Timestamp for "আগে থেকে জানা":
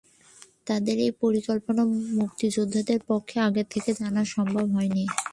3.39-4.23